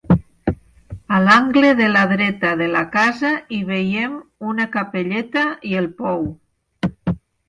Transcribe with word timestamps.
A 1.15 1.17
l'angle 1.25 1.67
de 1.81 1.89
la 1.95 2.05
dreta 2.11 2.53
de 2.61 2.69
la 2.75 2.81
casa 2.95 3.31
hi 3.57 3.59
veiem 3.67 4.15
una 4.53 4.67
capelleta 4.77 5.45
i 5.73 5.75
el 5.83 5.91
pou. 6.01 6.25